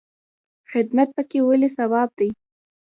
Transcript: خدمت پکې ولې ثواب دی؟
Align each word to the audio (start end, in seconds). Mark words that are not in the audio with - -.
خدمت 0.71 1.09
پکې 1.15 1.39
ولې 1.47 1.69
ثواب 1.77 2.09
دی؟ 2.17 2.29